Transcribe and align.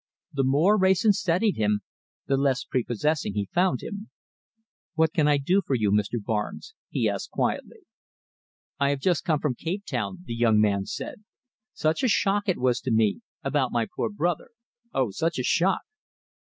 The 0.33 0.43
more 0.43 0.79
Wrayson 0.79 1.13
studied 1.13 1.57
him, 1.57 1.81
the 2.25 2.35
less 2.35 2.63
prepossessing 2.63 3.35
he 3.35 3.45
found 3.53 3.83
him. 3.83 4.09
"What 4.95 5.13
can 5.13 5.27
I 5.27 5.37
do 5.37 5.61
for 5.63 5.75
you, 5.75 5.91
Mr. 5.91 6.15
Barnes?" 6.19 6.73
he 6.89 7.07
asked 7.07 7.29
quietly. 7.29 7.81
"I 8.79 8.89
have 8.89 8.99
just 8.99 9.23
come 9.23 9.39
from 9.39 9.53
Cape 9.53 9.85
Town," 9.85 10.23
the 10.25 10.33
young 10.33 10.59
man 10.59 10.87
said. 10.87 11.23
"Such 11.73 12.01
a 12.01 12.07
shock 12.07 12.49
it 12.49 12.57
was 12.57 12.79
to 12.81 12.91
me 12.91 13.21
about 13.43 13.71
my 13.71 13.85
poor 13.95 14.09
brother! 14.09 14.49
Oh! 14.91 15.11
such 15.11 15.37
a 15.37 15.43
shock!" 15.43 15.81